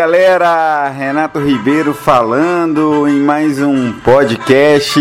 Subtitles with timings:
[0.00, 4.98] galera, Renato Ribeiro falando em mais um podcast.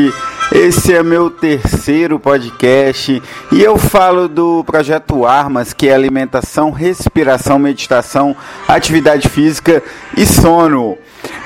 [0.51, 7.57] Esse é meu terceiro podcast e eu falo do projeto Armas, que é alimentação, respiração,
[7.57, 8.35] meditação,
[8.67, 9.81] atividade física
[10.17, 10.97] e sono.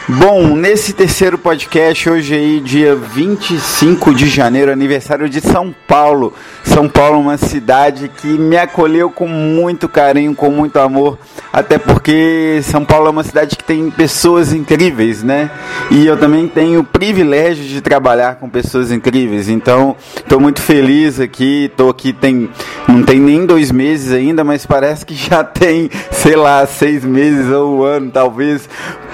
[0.06, 6.34] Bom, nesse terceiro podcast, hoje aí, dia 25 de janeiro, aniversário de São Paulo.
[6.62, 11.18] São Paulo é uma cidade que me acolheu com muito carinho, com muito amor,
[11.54, 15.50] até porque São Paulo é uma cidade que tem pessoas incríveis, né?
[15.90, 21.18] E eu também tenho o privilégio de trabalhar com pessoas incríveis, então estou muito feliz
[21.18, 22.50] aqui, estou aqui tem
[22.88, 27.50] não tem nem dois meses ainda, mas parece que já tem, sei lá, seis meses
[27.50, 28.70] ou um ano talvez,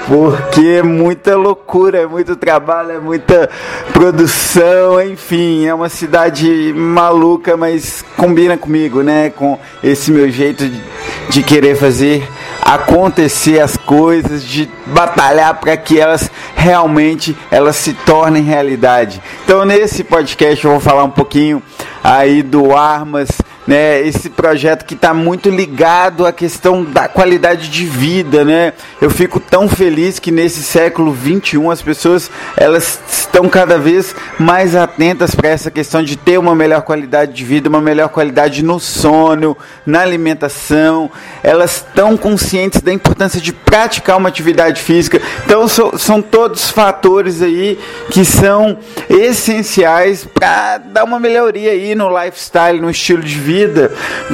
[0.08, 3.50] porque é muita loucura, é muito trabalho, é muita
[3.94, 9.30] produção, enfim, é uma cidade maluca, mas combina comigo, né?
[9.30, 10.82] Com esse meu jeito de,
[11.30, 12.28] de querer fazer
[12.62, 19.22] acontecer as coisas, de batalhar para que elas realmente elas se tornem realidade.
[19.44, 21.62] Então nesse podcast eu vou falar um pouquinho
[22.04, 23.30] aí do Armas
[23.70, 24.02] né?
[24.02, 28.74] Esse projeto que está muito ligado à questão da qualidade de vida, né?
[29.00, 34.76] Eu fico tão feliz que nesse século 21 as pessoas elas estão cada vez mais
[34.76, 38.80] atentas para essa questão de ter uma melhor qualidade de vida, uma melhor qualidade no
[38.80, 41.12] sono, na alimentação.
[41.44, 45.22] Elas estão conscientes da importância de praticar uma atividade física.
[45.46, 47.78] Então so, são todos fatores aí
[48.10, 53.92] que são essenciais para dar uma melhoria aí no lifestyle, no estilo de vida vida,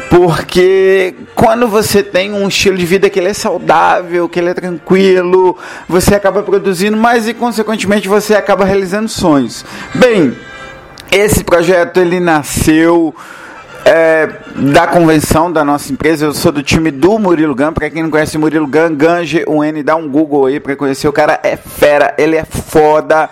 [0.09, 4.53] porque quando você tem um estilo de vida que ele é saudável, que ele é
[4.53, 5.57] tranquilo,
[5.89, 9.65] você acaba produzindo mais e consequentemente você acaba realizando sonhos.
[9.95, 10.35] Bem,
[11.11, 13.15] esse projeto ele nasceu
[13.83, 16.25] é, da convenção da nossa empresa.
[16.25, 17.73] Eu sou do time do Murilo Gun.
[17.73, 21.07] Para quem não conhece Murilo Gun, Gange, o N, dá um Google aí para conhecer.
[21.07, 23.29] O cara é fera, ele é foda.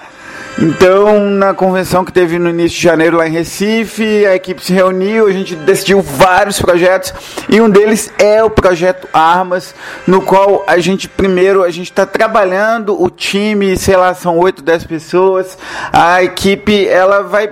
[0.65, 4.71] Então, na convenção que teve no início de janeiro lá em Recife, a equipe se
[4.71, 7.13] reuniu, a gente decidiu vários projetos
[7.49, 9.75] e um deles é o projeto Armas,
[10.07, 14.63] no qual a gente primeiro a gente está trabalhando o time, sei lá, são 8,
[14.63, 15.57] 10 pessoas.
[15.91, 17.51] A equipe ela vai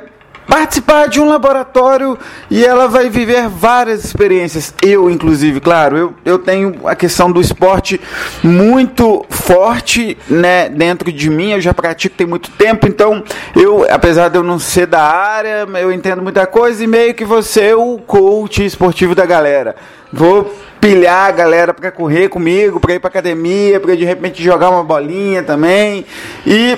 [0.52, 2.20] participar de um laboratório
[2.50, 4.74] e ela vai viver várias experiências.
[4.82, 8.02] Eu, inclusive, claro, eu, eu tenho a questão do esporte
[8.44, 13.24] muito forte né, dentro de mim, eu já pratico tem muito tempo, então
[13.56, 17.24] eu, apesar de eu não ser da área, eu entendo muita coisa e meio que
[17.24, 19.78] você o coach esportivo da galera.
[20.12, 24.70] Vou pilhar a galera para correr comigo, para ir para academia, para de repente jogar
[24.70, 26.06] uma bolinha também.
[26.46, 26.78] E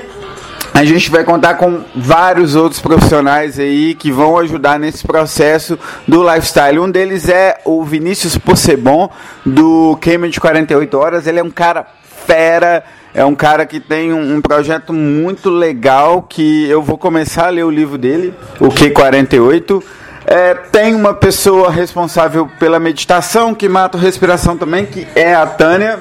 [0.73, 6.23] a gente vai contar com vários outros profissionais aí que vão ajudar nesse processo do
[6.23, 6.79] lifestyle.
[6.79, 9.09] Um deles é o Vinícius Possebon,
[9.45, 11.28] do Queima de 48 Horas.
[11.28, 11.85] Ele é um cara
[12.25, 12.83] fera,
[13.13, 17.50] é um cara que tem um, um, projeto muito legal que eu vou começar a
[17.50, 19.83] ler o livro dele, o Q48.
[20.25, 25.45] É, tem uma pessoa responsável pela meditação, que mata a respiração também, que é a
[25.45, 26.00] Tânia.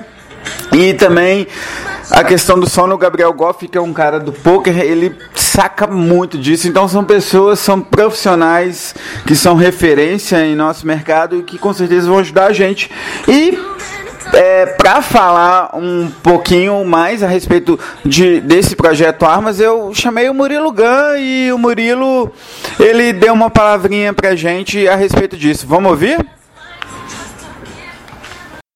[0.73, 1.47] E também
[2.13, 5.87] a questão do sono, o Gabriel Goff, que é um cara do poker, ele saca
[5.87, 6.69] muito disso.
[6.69, 8.95] Então são pessoas, são profissionais
[9.27, 12.91] que são referência em nosso mercado e que com certeza vão ajudar a gente.
[13.27, 13.59] E
[14.35, 20.35] é, para falar um pouquinho mais a respeito de, desse projeto Armas, eu chamei o
[20.35, 22.31] Murilo Gan e o Murilo
[22.79, 25.67] ele deu uma palavrinha pra gente a respeito disso.
[25.67, 26.19] Vamos ouvir?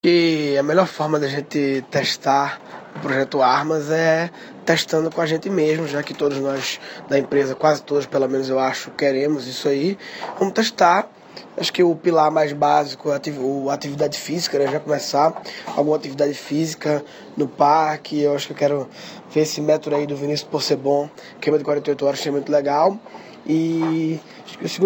[0.05, 2.61] E a melhor forma da gente testar
[2.95, 4.31] o projeto Armas é
[4.65, 8.49] testando com a gente mesmo, já que todos nós da empresa, quase todos pelo menos
[8.49, 9.99] eu acho, queremos isso aí.
[10.39, 11.09] Vamos testar.
[11.57, 14.69] Acho que o pilar mais básico é a atividade física, né?
[14.69, 15.43] já começar
[15.75, 17.05] alguma atividade física
[17.37, 18.21] no parque.
[18.21, 18.89] Eu acho que eu quero
[19.31, 21.11] ver esse método aí do Vinícius por ser bom,
[21.41, 22.97] queima de 48 horas, achei muito legal.
[23.45, 24.21] E,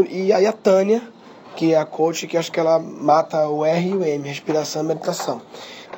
[0.08, 1.02] e aí a Tânia,
[1.60, 4.82] que é a coach, que acho que ela mata o R e o M, respiração
[4.82, 5.42] e meditação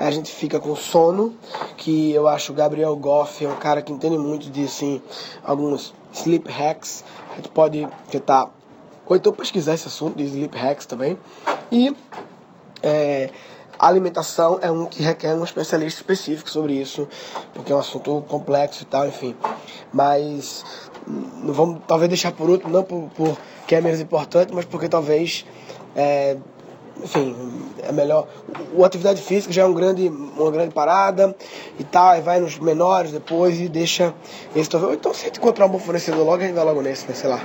[0.00, 1.36] a gente fica com sono,
[1.76, 5.00] que eu acho o Gabriel Goff é um cara que entende muito de assim,
[5.44, 7.04] alguns sleep hacks.
[7.30, 8.50] A gente pode tentar
[9.06, 11.16] ou então pesquisar esse assunto de sleep hacks também.
[11.70, 11.96] E
[12.82, 13.30] é,
[13.78, 17.06] alimentação é um que requer um especialista específico sobre isso,
[17.54, 19.36] porque é um assunto complexo e tal, enfim.
[19.92, 20.64] Mas
[21.06, 24.88] não vamos talvez deixar por último, não por, por que é menos importante, mas porque
[24.88, 25.44] talvez
[25.94, 26.36] é,
[27.02, 27.34] enfim,
[27.82, 28.26] é melhor.
[28.74, 31.34] O atividade física já é um grande, uma grande parada
[31.78, 34.14] e tal, aí vai nos menores depois e deixa
[34.54, 34.94] esse talvez.
[34.94, 37.14] Então se a gente encontrar um bom fornecedor logo, a gente vai logo nesse, né?
[37.14, 37.40] Sei lá.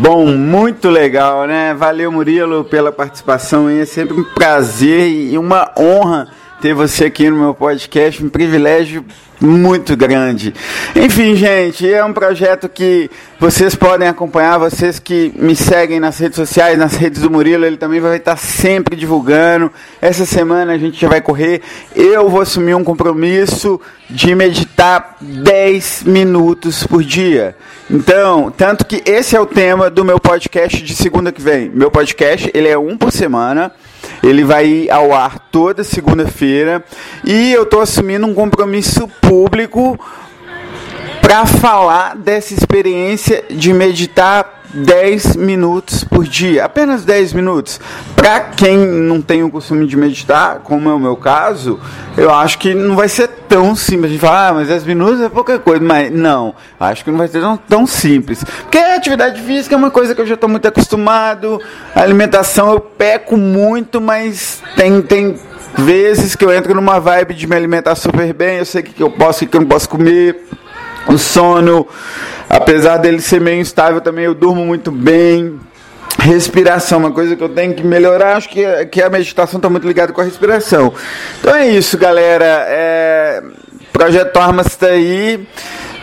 [0.00, 1.74] bom, muito legal, né?
[1.74, 3.68] Valeu, Murilo, pela participação.
[3.68, 6.28] É sempre um prazer e uma honra
[6.60, 9.04] ter você aqui no meu podcast, um privilégio
[9.40, 10.52] muito grande.
[10.94, 16.36] Enfim, gente, é um projeto que vocês podem acompanhar, vocês que me seguem nas redes
[16.36, 19.72] sociais, nas redes do Murilo, ele também vai estar sempre divulgando.
[20.02, 21.62] Essa semana a gente já vai correr.
[21.96, 23.80] Eu vou assumir um compromisso
[24.10, 27.56] de meditar 10 minutos por dia.
[27.90, 31.70] Então, tanto que esse é o tema do meu podcast de segunda que vem.
[31.70, 33.72] Meu podcast, ele é um por semana.
[34.22, 36.84] Ele vai ao ar toda segunda-feira
[37.24, 39.98] e eu estou assumindo um compromisso público
[41.22, 47.80] para falar dessa experiência de meditar 10 minutos por dia, apenas 10 minutos.
[48.14, 51.80] Para quem não tem o costume de meditar, como é o meu caso,
[52.16, 54.06] eu acho que não vai ser tão simples.
[54.06, 57.18] A gente fala, ah, mas 10 minutos é pouca coisa, mas não, acho que não
[57.18, 58.44] vai ser tão, tão simples.
[58.44, 61.60] Porque a atividade física é uma coisa que eu já estou muito acostumado,
[61.94, 65.36] a alimentação eu peco muito, mas tem, tem
[65.76, 69.02] vezes que eu entro numa vibe de me alimentar super bem, eu sei o que
[69.02, 70.44] eu posso e o que eu não posso comer
[71.10, 71.86] o sono,
[72.48, 75.58] apesar dele ser meio instável também, eu durmo muito bem.
[76.18, 79.86] Respiração, uma coisa que eu tenho que melhorar, acho que, que a meditação está muito
[79.86, 80.92] ligada com a respiração.
[81.38, 82.66] Então é isso, galera.
[82.68, 83.42] É...
[83.92, 85.46] Projeto Armas está aí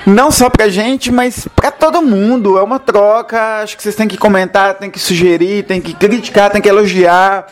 [0.07, 2.57] não só pra gente, mas pra todo mundo.
[2.57, 3.61] É uma troca.
[3.61, 7.45] Acho que vocês têm que comentar, têm que sugerir, têm que criticar, têm que elogiar.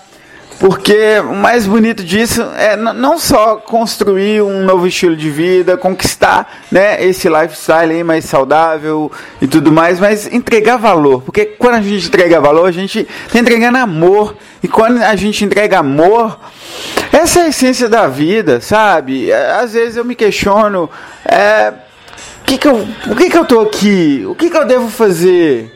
[0.59, 6.61] Porque o mais bonito disso é não só construir um novo estilo de vida, conquistar
[6.71, 9.11] né, esse lifestyle aí mais saudável
[9.41, 11.21] e tudo mais, mas entregar valor.
[11.23, 14.35] Porque quando a gente entrega valor, a gente está entregando amor.
[14.63, 16.39] E quando a gente entrega amor,
[17.11, 19.31] essa é a essência da vida, sabe?
[19.31, 20.89] Às vezes eu me questiono,
[21.25, 21.73] é,
[22.45, 24.23] que que eu, por que, que eu estou aqui?
[24.27, 25.74] O que, que eu devo fazer?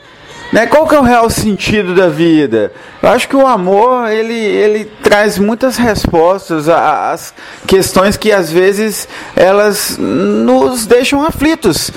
[0.52, 0.66] Né?
[0.66, 2.72] Qual que é o real sentido da vida?
[3.02, 7.34] Eu acho que o amor ele, ele traz muitas respostas às
[7.68, 11.92] questões que às vezes elas nos deixam aflitos.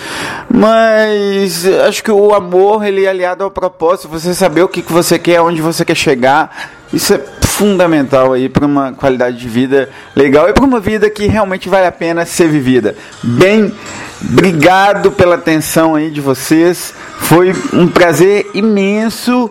[0.51, 4.93] Mas acho que o amor ele é aliado ao propósito, você saber o que, que
[4.93, 6.71] você quer, onde você quer chegar.
[6.93, 11.27] Isso é fundamental aí para uma qualidade de vida legal e para uma vida que
[11.27, 12.95] realmente vale a pena ser vivida.
[13.23, 13.73] Bem,
[14.21, 16.93] obrigado pela atenção aí de vocês.
[17.33, 19.51] Foi um prazer imenso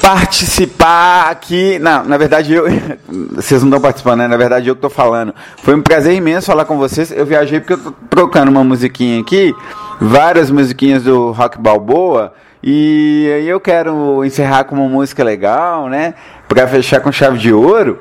[0.00, 1.78] participar aqui.
[1.78, 2.64] Não, na verdade eu.
[3.36, 4.28] Vocês não estão participando, né?
[4.28, 5.34] Na verdade eu que estou falando.
[5.58, 7.12] Foi um prazer imenso falar com vocês.
[7.12, 9.54] Eu viajei porque eu estou trocando uma musiquinha aqui,
[10.00, 12.32] várias musiquinhas do Rock Balboa.
[12.62, 16.14] E aí eu quero encerrar com uma música legal, né?
[16.48, 17.98] Para fechar com chave de ouro.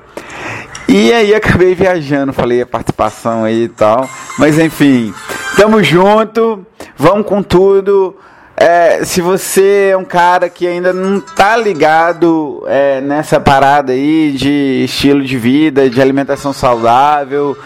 [0.87, 4.09] E aí acabei viajando, falei a participação aí e tal.
[4.37, 5.13] Mas enfim,
[5.57, 6.65] tamo junto,
[6.95, 8.15] vamos com tudo.
[8.61, 14.31] É, se você é um cara que ainda não tá ligado é, nessa parada aí
[14.33, 17.57] de estilo de vida, de alimentação saudável,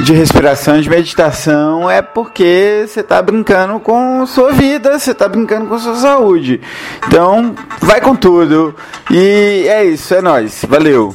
[0.00, 5.64] de respiração, de meditação, é porque você está brincando com sua vida, você está brincando
[5.64, 6.60] com sua saúde.
[7.06, 8.76] Então, vai com tudo.
[9.10, 10.62] E é isso, é nós.
[10.68, 11.14] Valeu.